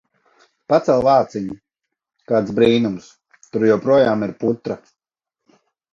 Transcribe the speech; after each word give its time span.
Pacel 0.71 1.01
vāciņu! 1.07 1.57
Kāds 2.31 2.55
brīnums- 2.61 3.13
tur 3.53 3.69
joprojām 3.73 4.29
ir 4.29 4.37
putra! 4.45 4.79